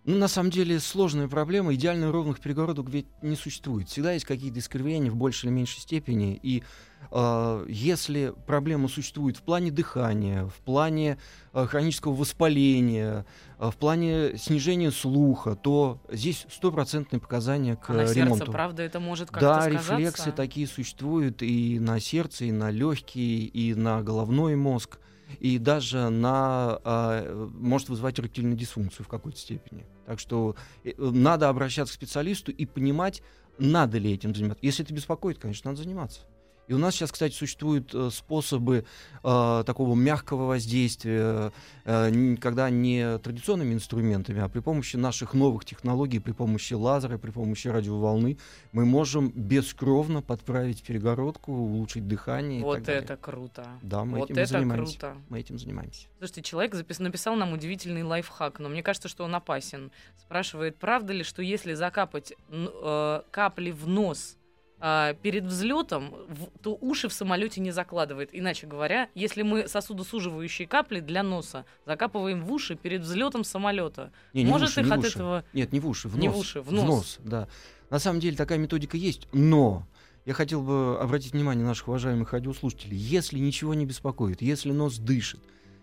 [0.06, 1.74] Ну, на самом деле, сложная проблема.
[1.74, 3.88] Идеально ровных перегородок ведь не существует.
[3.88, 6.38] Всегда есть какие-то искривления в большей или меньшей степени.
[6.44, 6.62] И
[7.10, 11.18] э, если проблема существует в плане дыхания, в плане
[11.54, 13.26] э, хронического воспаления,
[13.60, 18.52] э, в плане снижения слуха, то здесь стопроцентные показания к А на э, сердце, ремонту.
[18.52, 19.96] правда, это может как-то Да, сказаться?
[19.96, 25.00] рефлексы такие существуют и на сердце, и на легкие, и на головной мозг,
[25.40, 29.86] и даже на а, может вызывать эректильную дисфункцию в какой-то степени.
[30.06, 33.22] Так что э, надо обращаться к специалисту и понимать,
[33.58, 34.66] надо ли этим заниматься.
[34.66, 36.22] Если это беспокоит, конечно, надо заниматься.
[36.68, 38.86] И у нас сейчас, кстати, существуют э, способы
[39.24, 41.52] э, такого мягкого воздействия,
[41.84, 47.32] э, когда не традиционными инструментами, а при помощи наших новых технологий, при помощи лазера, при
[47.32, 48.38] помощи радиоволны,
[48.72, 52.64] мы можем бескровно подправить перегородку, улучшить дыхание.
[52.64, 53.68] Вот это круто.
[53.82, 55.00] Да, мы вот этим это занимаемся.
[55.00, 55.18] круто.
[55.30, 56.08] Мы этим занимаемся.
[56.20, 59.92] Слушайте, человек запис- написал нам удивительный лайфхак, но мне кажется, что он опасен.
[60.18, 64.38] Спрашивает, правда ли, что если закапать э, капли в нос
[64.86, 68.32] а, перед взлетом, в- то уши в самолете не закладывает.
[68.34, 74.44] Иначе говоря, если мы сосудосуживающие капли для носа закапываем в уши перед взлетом самолета, Не,
[74.44, 75.10] не в может уши, их не в от уши.
[75.14, 75.46] этого...
[75.54, 76.36] Нет, не в уши, в Не нос.
[76.36, 77.20] в уши, в нос.
[77.24, 77.48] да.
[77.90, 79.88] На самом деле такая методика есть, но
[80.26, 82.98] я хотел бы обратить внимание наших уважаемых радиослушателей.
[82.98, 85.40] Если ничего не беспокоит, если нос дышит,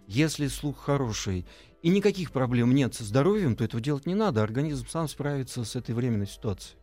[0.08, 1.46] если слух хороший,
[1.82, 4.42] и никаких проблем нет со здоровьем, то этого делать не надо.
[4.42, 6.76] Организм сам справится с этой временной ситуацией.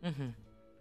[0.00, 0.34] Мгм.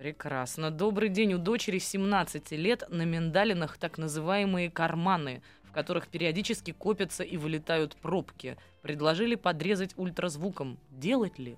[0.03, 0.69] Прекрасно.
[0.69, 1.33] Добрый день.
[1.33, 7.95] У дочери 17 лет на миндалинах так называемые карманы, в которых периодически копятся и вылетают
[7.95, 8.57] пробки.
[8.81, 10.77] Предложили подрезать ультразвуком.
[10.89, 11.55] Делать ли?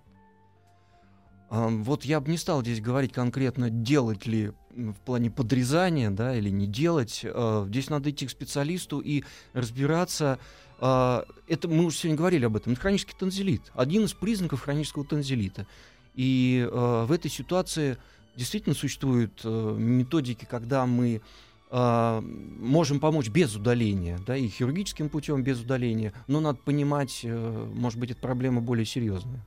[1.50, 6.52] Вот я бы не стал здесь говорить конкретно, делать ли в плане подрезания, да, или
[6.52, 7.26] не делать.
[7.26, 10.38] А, Здесь надо идти к специалисту и разбираться.
[10.80, 12.74] А, Это мы уже сегодня говорили об этом.
[12.74, 13.72] Это хронический танзелит.
[13.74, 15.66] Один из признаков хронического танзелита.
[16.14, 17.98] И а, в этой ситуации
[18.36, 21.22] действительно существуют э, методики, когда мы
[21.72, 27.70] а, можем помочь без удаления, да, и хирургическим путем без удаления, но надо понимать, э,
[27.74, 29.42] может быть, эта проблема более серьезная.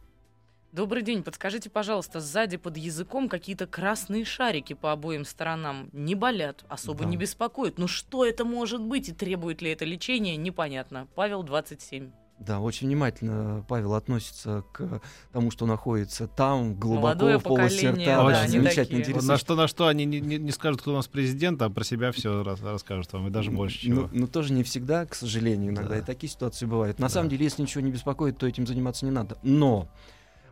[0.72, 6.64] Добрый день, подскажите, пожалуйста, сзади под языком какие-то красные шарики по обоим сторонам не болят,
[6.68, 7.10] особо Да.
[7.10, 7.78] не беспокоят.
[7.78, 11.08] Ну что это может быть и требует ли это лечения, непонятно.
[11.14, 12.10] Павел, 27.
[12.38, 15.00] Да, очень внимательно Павел относится к
[15.32, 18.16] тому, что находится там, глубоко Молодое в полости поколение, рта.
[18.16, 19.14] да, Очень замечательно.
[19.14, 21.68] Вот на что, на что они не, не- не скажут, кто у нас президент, а
[21.68, 24.02] про себя все расскажут вам, и даже больше чего.
[24.02, 25.98] Ну, ну, тоже не всегда, к сожалению, иногда Да.
[25.98, 27.00] и такие ситуации бывают.
[27.00, 27.12] На Да.
[27.12, 29.36] самом деле, если ничего не беспокоит, то этим заниматься не надо.
[29.42, 29.88] Но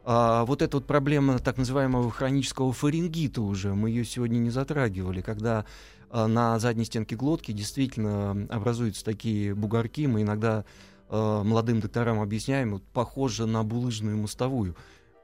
[0.05, 5.20] а, вот эта вот проблема так называемого хронического фарингита уже, мы ее сегодня не затрагивали,
[5.20, 5.64] когда
[6.11, 10.64] а, на задней стенке глотки действительно образуются такие бугорки, мы иногда
[11.09, 14.77] а, молодым докторам объясняем, вот, похоже на булыжную мостовую.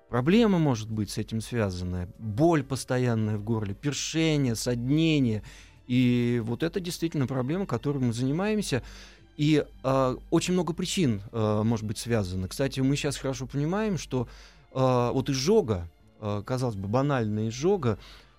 [0.09, 5.43] Проблема может быть с этим связанная, боль постоянная в горле, першение, соднение.
[5.87, 8.83] И вот это действительно проблема, которой мы занимаемся.
[9.39, 12.49] И а, очень много причин а, может быть связано.
[12.49, 14.29] Кстати, мы сейчас хорошо понимаем, что
[14.73, 15.89] а, вот изжога,
[16.21, 17.99] а, казалось бы, банальная изжога,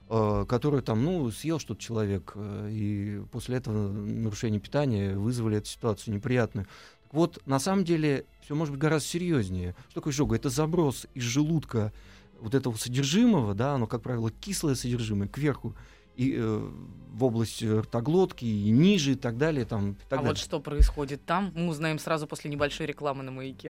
[0.10, 5.68] а, которую там, ну, съел что-то человек, а, и после этого нарушение питания вызвали эту
[5.68, 6.68] ситуацию неприятную.
[7.14, 9.76] Вот, на самом деле, все может быть гораздо серьезнее.
[9.90, 10.36] Что такое изжога?
[10.36, 11.94] Это заброс из желудка
[12.40, 15.76] вот этого содержимого, да, оно, как правило, кислое содержимое, кверху,
[16.16, 16.70] и э,
[17.12, 19.64] в область ртоглотки, и ниже, и так далее.
[19.66, 20.30] Там, и так а далее.
[20.30, 23.70] вот что происходит там, мы узнаем сразу после небольшой рекламы на маяке.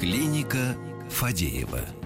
[0.00, 0.74] Клиника
[1.10, 1.99] Фадеева.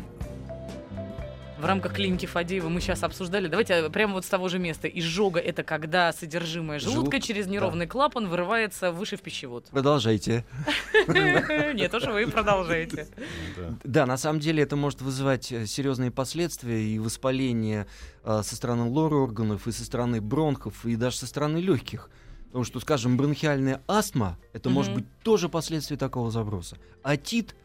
[1.65, 3.49] В рамках клиники Фадеева мы сейчас обсуждали.
[3.49, 4.87] Давайте прямо вот с того же места.
[4.87, 9.69] Изжога— это когда содержимое желудка Желудка, через неровный клапан вырывается выше в пищевод.
[9.71, 10.45] Продолжайте.
[11.09, 13.09] Нет, уж вы продолжаете.
[13.57, 13.79] Да.
[13.83, 17.87] Да, на самом деле это может вызывать э, серьезные последствия и воспаление
[18.25, 22.11] э, со стороны лор-органов, и со стороны бронхов, и даже со стороны легких.
[22.49, 26.77] Потому что, скажем, бронхиальная астма это может быть тоже последствие такого заброса.
[27.03, 27.57] Атит,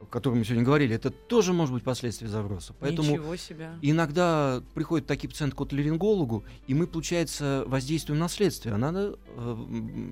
[0.00, 2.74] о котором мы сегодня говорили, это тоже может быть последствие заброса.
[2.78, 3.70] Поэтому Ничего себе.
[3.82, 8.74] Иногда приходят такие пациенты к отоларингологу, и мы, получается, воздействуем на следствие.
[8.74, 9.56] А надо э,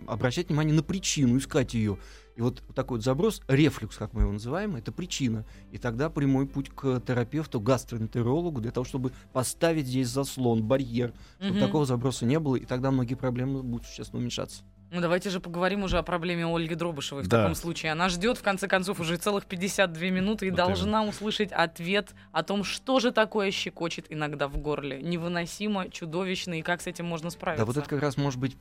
[0.06, 1.98] обращать внимание на причину, искать ее.
[2.36, 5.44] И вот такой вот заброс, рефлюкс, как мы его называем, это причина.
[5.70, 11.58] И тогда прямой путь к терапевту, гастроэнтерологу, для того, чтобы поставить здесь заслон, барьер, чтобы
[11.58, 11.60] Мгм.
[11.60, 14.64] такого заброса не было, и тогда многие проблемы будут существенно уменьшаться.
[14.94, 17.38] Ну давайте же поговорим уже о проблеме Ольги Дробышевой в Да.
[17.42, 17.90] таком случае.
[17.90, 22.44] Она ждет, в конце концов, уже целых 52 минуты и Вот должна услышать ответ о
[22.44, 25.02] том, что же такое щекочет иногда в горле.
[25.02, 27.64] Невыносимо, чудовищно, и как с этим можно справиться.
[27.64, 28.56] Да, вот это как раз может быть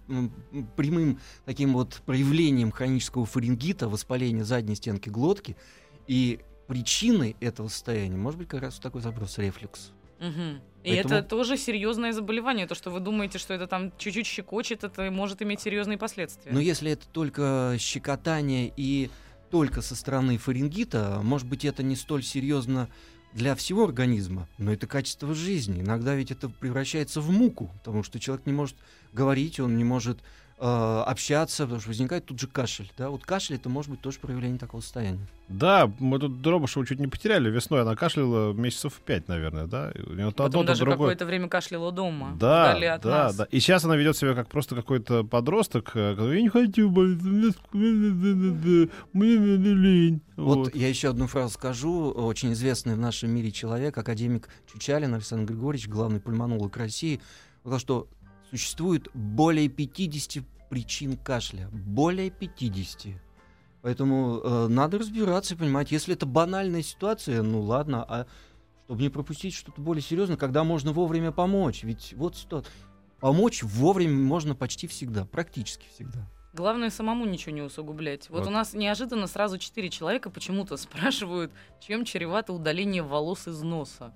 [0.76, 5.56] прямым таким вот проявлением хронического фарингита, воспаления задней стенки глотки.
[6.08, 9.92] И причиной этого состояния может быть как раз такой заброс, рефлюкс.
[10.24, 10.62] Мгм.
[10.84, 12.66] И Поэтому- это тоже серьезное заболевание.
[12.68, 16.52] То, что вы думаете, что это там чуть-чуть щекочет, это может иметь серьезные последствия.
[16.52, 19.10] Но если это только щекотание и
[19.52, 22.90] только со стороны фарингита, может быть, это не столь серьезно
[23.34, 25.82] для всего организма, но это качество жизни.
[25.82, 28.76] Иногда ведь это превращается в муку, потому что человек не может
[29.12, 30.20] говорить, он не может
[30.68, 32.90] общаться, потому что возникает тут же кашель.
[32.98, 33.10] Да?
[33.10, 35.20] Вот кашель это может быть тоже проявление такого состояния.
[35.50, 37.50] Да, мы тут Дробышева чуть не потеряли.
[37.50, 39.92] Весной она кашляла месяцев пять, наверное, да?
[39.92, 40.98] И то Потом одно, даже другое.
[40.98, 42.36] какое-то время кашляла дома.
[42.40, 43.36] Да, да, нас.
[43.36, 43.44] да.
[43.52, 47.22] И сейчас она ведет себя как просто какой-то подросток, э, который, я не хочу болеть,
[47.22, 50.22] мне ск- мне надо лень.
[50.38, 50.76] Вот, Вот.
[50.76, 52.10] я еще одну фразу скажу.
[52.12, 57.22] Очень известный в нашем мире человек, академик Чучалин Александр Григорьевич, главный пульмонолог России,
[57.62, 58.08] сказал, что
[58.54, 61.70] существует более 50 причин кашля.
[61.72, 63.16] Более 50.
[63.82, 68.28] Поэтому э, надо разбираться и понимать, если это банальная ситуация, ну ладно, а
[68.86, 71.84] чтобы не пропустить что-то более серьезное, когда можно вовремя помочь.
[71.84, 72.64] Ведь вот что,
[73.20, 76.30] помочь вовремя можно почти всегда, практически всегда.
[76.54, 78.30] Главное самому ничего не усугублять.
[78.30, 78.48] Вот, Вот.
[78.50, 84.14] у нас неожиданно сразу четыре человека почему-то спрашивают, чем чревато удаление волос из носа.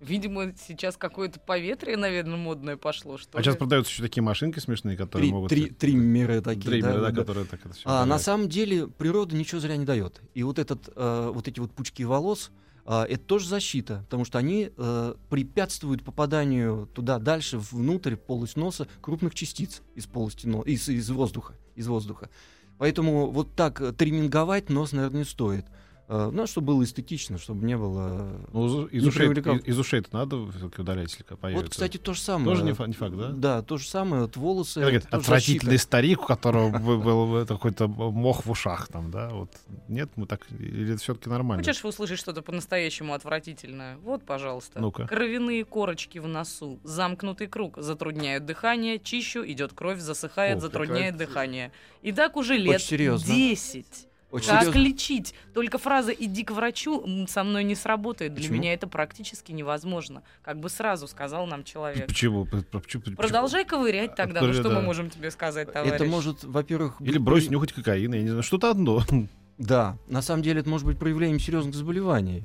[0.00, 3.18] Видимо, сейчас какое-то поветрие, наверное, модное пошло.
[3.18, 3.58] Что А сейчас ли?
[3.58, 5.48] продаются еще такие машинки смешные, которые Три, могут...
[5.50, 6.64] три, триммеры такие.
[6.64, 7.16] Триммеры, да, да.
[7.16, 10.20] которые так это все А на самом деле природа ничего зря не дает.
[10.34, 12.52] И вот, этот, э, вот эти вот пучки волос,
[12.90, 18.88] а, это тоже защита, потому что они э, препятствуют попаданию туда дальше, внутрь, полость носа
[19.02, 20.62] крупных частиц из полости но...
[20.62, 21.54] из, из воздуха.
[21.74, 22.30] Из воздуха.
[22.78, 25.66] Поэтому вот так э, триминговать нос, наверное, не стоит.
[26.10, 28.40] Э, ну, чтобы было эстетично, чтобы не было...
[28.52, 29.56] Ну, из, не ушей, привлекал.
[29.56, 31.64] из, из ушей-то надо все-таки удалять, если появится.
[31.64, 32.48] Вот, кстати, то же самое.
[32.48, 33.28] Тоже не, фа- не факт, да?
[33.32, 34.22] Да, то же самое.
[34.22, 34.80] Вот волосы.
[34.80, 35.82] Говорит, тоже отвратительный защита.
[35.82, 39.28] старик, у которого бы- был это какой-то мох в ушах там, да?
[39.28, 39.50] Вот
[39.88, 41.62] нет, мы так или это все-таки нормально?
[41.62, 43.98] Хочешь услышать что-то по-настоящему отвратительное?
[43.98, 44.80] Вот, пожалуйста.
[44.80, 45.06] Ну-ка.
[45.06, 46.80] Кровяные корочки в носу.
[46.84, 47.76] Замкнутый круг.
[47.76, 48.98] Затрудняют дыхание.
[48.98, 51.72] Чищу, идет кровь, засыхает, Фу, затрудняет какая- дыхание.
[52.00, 53.26] И так уже лет серьезно.
[53.26, 54.07] 10.
[54.30, 54.78] Очень как серьезно.
[54.78, 55.34] лечить?
[55.54, 58.34] Только фраза «иди к врачу» со мной не сработает.
[58.34, 58.58] Для Почему?
[58.58, 60.22] меня это практически невозможно.
[60.42, 62.08] Как бы сразу сказал нам человек.
[62.08, 62.46] Почему?
[62.46, 63.16] Почему-?
[63.16, 64.42] Продолжай ковырять тогда.
[64.42, 64.76] Ну что да.
[64.76, 65.94] мы можем тебе сказать, товарищ?
[65.94, 66.96] Это может, во-первых...
[67.00, 69.02] Или брось при- нюхать кокаин, я не знаю, что-то одно.
[69.58, 72.44] Да, на самом деле это может быть проявлением серьезных заболеваний.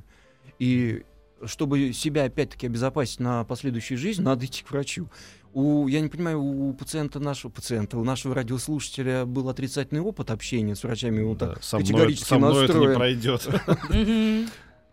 [0.57, 1.03] И
[1.45, 5.07] чтобы себя опять-таки обезопасить на последующую жизнь, надо идти к врачу.
[5.53, 10.75] У, я не понимаю, у пациента нашего пациента, у нашего радиослушателя был отрицательный опыт общения
[10.75, 13.47] с врачами, он Да, так со мной, категорически со мной это не пройдет.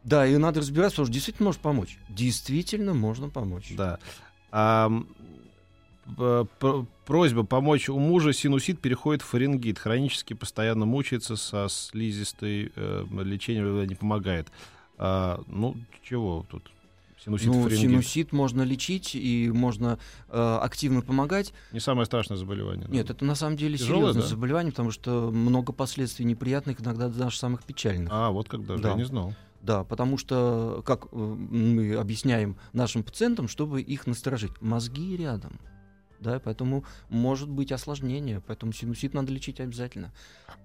[0.02, 1.98] Да, и надо разбираться, потому что действительно может помочь.
[2.08, 3.72] Действительно можно помочь.
[3.76, 3.98] Да.
[4.50, 4.90] А,
[7.04, 9.78] просьба помочь у мужа синусит переходит в фарингит.
[9.78, 14.48] Хронически постоянно мучается со слизистой э, лечение не помогает.
[14.96, 16.70] А, ну, чего тут?
[17.24, 17.78] Синусит, ну, фарингит.
[17.80, 21.52] синусит можно лечить и можно э, активно помогать.
[21.72, 22.86] Не самое страшное заболевание.
[22.86, 22.92] да?
[22.94, 24.28] Нет, это на самом деле Тяжелое, серьезное да?
[24.28, 28.08] заболевание, потому что много последствий неприятных, иногда даже самых печальных.
[28.10, 28.90] А, вот как даже, Да.
[28.90, 29.34] я не знал.
[29.60, 35.60] Да, потому что, как э, мы объясняем нашим пациентам, чтобы их насторожить, мозги рядом.
[36.20, 40.12] Да, поэтому может быть осложнение, поэтому синусит надо лечить обязательно.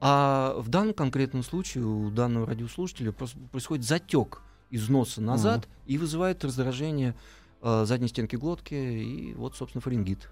[0.02, 5.98] А в данном конкретном случае у данного радиослушателя просто происходит затек из носа назад и
[5.98, 7.16] вызывает раздражение
[7.62, 10.30] э, задней стенки глотки и вот, собственно, фарингит.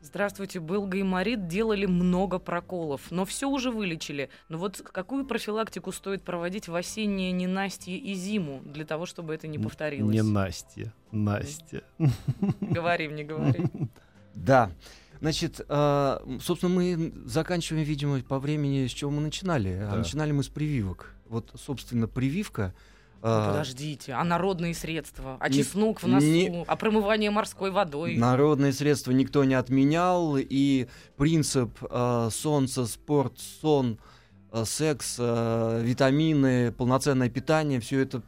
[0.00, 4.28] Здравствуйте, был гайморит, делали много проколов, но все уже вылечили.
[4.50, 9.46] Но вот какую профилактику стоит проводить в осеннее ненастье и зиму для того, чтобы это
[9.46, 10.12] не повторилось?
[10.14, 10.92] Не Настя.
[11.10, 11.84] Настя.
[12.60, 13.64] Говорим, не говори.
[14.34, 14.70] Да.
[15.20, 19.70] Значит, э, собственно, мы заканчиваем, видимо, по времени, с чего мы начинали.
[19.70, 19.96] А Да.
[19.96, 21.14] начинали мы с прививок.
[21.28, 22.74] Вот, собственно, прививка.
[23.24, 25.38] Ну, э, Подождите, а народные средства?
[25.40, 26.26] А Не- чеснок в носу?
[26.26, 28.16] не- А промывание морской водой?
[28.16, 33.98] Народные средства никто не отменял, и принцип э, солнце, спорт, сон,
[34.52, 38.22] э, секс, э, витамины, полноценное питание, все это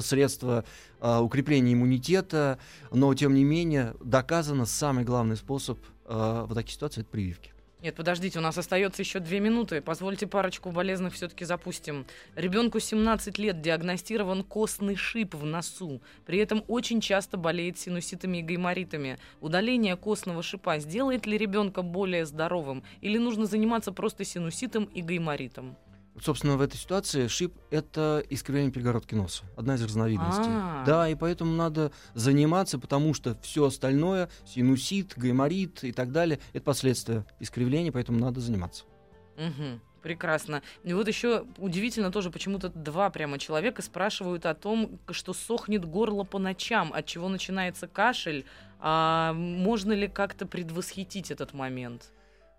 [0.00, 0.64] средства
[1.00, 2.58] э, укрепления иммунитета,
[2.90, 7.52] но тем не менее доказано самый главный способ э, в таких ситуациях это прививки.
[7.86, 9.80] Нет, подождите, у нас остается еще две минуты.
[9.80, 12.04] Позвольте парочку болезных все-таки запустим.
[12.34, 16.02] Ребенку 17 лет диагностирован костный шип в носу.
[16.24, 19.20] При этом очень часто болеет синуситами и гайморитами.
[19.40, 22.82] Удаление костного шипа сделает ли ребенка более здоровым?
[23.02, 25.76] Или нужно заниматься просто синуситом и гайморитом?
[26.22, 30.48] Собственно, в этой ситуации шип— это искривление перегородки носа, одна из разновидностей.
[30.48, 30.84] А.
[30.86, 36.64] Да, и поэтому надо заниматься, потому что все остальное, синусит, гайморит и так далее, это
[36.64, 38.84] последствия искривления, поэтому надо заниматься.
[39.36, 39.80] Мгм.
[40.02, 40.62] Прекрасно.
[40.84, 46.22] И вот еще удивительно тоже, почему-то два прямо человека спрашивают о том, что сохнет горло
[46.22, 48.44] по ночам, от чего начинается кашель.
[48.78, 52.12] А можно ли как-то предвосхитить этот момент?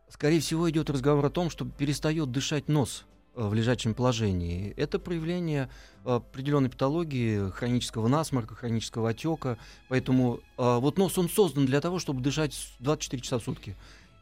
[0.09, 3.05] Скорее всего, идет разговор о том, что перестает дышать нос
[3.37, 4.73] в лежачем положении.
[4.77, 5.69] Это проявление
[6.05, 9.57] э, определенной патологии, хронического насморка, хронического отека.
[9.89, 13.75] Поэтому э, вот нос, он создан для того, чтобы дышать с- 24 часа в сутки.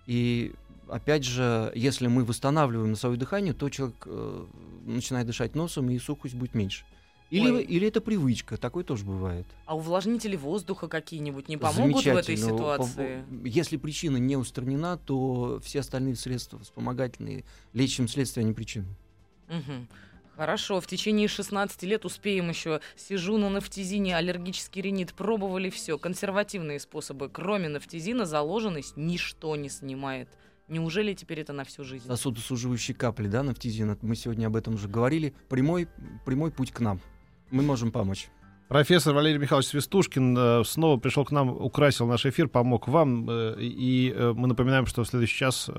[0.06, 0.54] И
[0.89, 4.45] опять же, если мы восстанавливаем носовое дыхание, то человек э,
[4.86, 6.86] начинает дышать носом, и сухость будет меньше.
[7.32, 7.63] Или, Ой.
[7.63, 9.47] или это привычка, такое тоже бывает.
[9.65, 13.25] А увлажнители воздуха какие-нибудь не помогут в этой ситуации?
[13.43, 18.86] Если причина не устранена, то все остальные средства вспомогательные лечим следствие, а не причину.
[19.48, 19.88] Мгм.
[20.36, 22.82] Хорошо, в течение 16 лет успеем еще.
[22.98, 25.98] Сижу на нафтизине, аллергический ринит, пробовали все.
[25.98, 30.28] Консервативные способы, кроме нафтизина, заложенность ничто не снимает.
[30.68, 32.08] Неужели теперь это на всю жизнь?
[32.08, 35.34] Сосудосуживающие капли, да, нафтизин, мы сегодня об этом уже говорили.
[35.48, 35.88] Прямой,
[36.26, 37.00] прямой путь к нам.
[37.52, 38.30] Мы можем помочь.
[38.67, 43.28] Профессор Валерий Михайлович Свистушкин э, снова пришел к нам, украсил наш эфир, помог вам.
[43.30, 45.69] э, И э, мы напоминаем, что в следующий час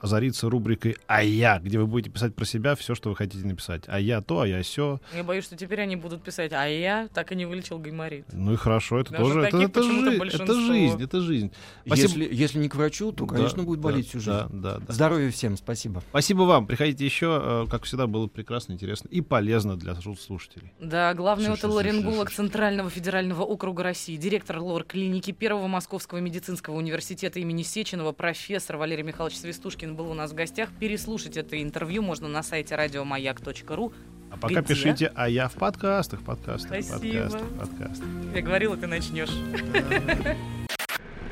[0.00, 3.84] озарится рубрикой «А я», где вы будете писать про себя все, что вы хотите написать.
[3.86, 4.98] А я то, а я все.
[5.14, 8.24] Я боюсь, что теперь они будут писать, а я так и не вылечил гайморит.
[8.32, 9.40] Ну и хорошо, это Даже тоже...
[9.42, 11.52] Это, это, жи- это жизнь, это жизнь.
[11.86, 12.08] Спасибо.
[12.08, 14.30] Если, если не к врачу, то, конечно, Да, будет да, болеть всю жизнь.
[14.30, 14.92] Да, да, да.
[14.92, 16.02] Здоровья всем, спасибо.
[16.08, 16.66] Спасибо вам.
[16.66, 17.66] Приходите еще.
[17.70, 20.72] Как всегда, было прекрасно, интересно и полезно для слушателей.
[20.80, 22.36] Да, главный Слушай, отоларинголог слушай.
[22.36, 29.36] Центрального федерального округа России, директор лор-клиники Первого Московского медицинского университета имени Сеченова, профессор Валерий Михайлович
[29.38, 30.70] Свистушкин был у нас в гостях.
[30.78, 33.92] Переслушать это интервью можно на сайте радиомаяк.ру.
[34.30, 34.74] А пока Где?
[34.74, 37.22] пишите «А я в подкастах», подкастах, Спасибо.
[37.22, 38.08] подкастах, подкастах.
[38.34, 39.30] Я говорила, ты начнешь.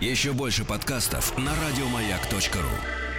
[0.01, 3.10] Еще больше подкастов на радиомаяк.ру.